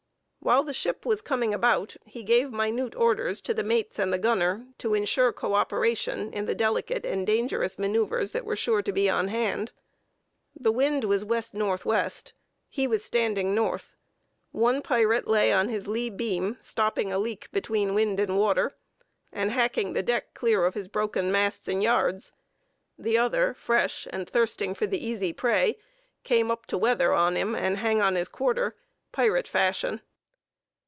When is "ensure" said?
4.95-5.31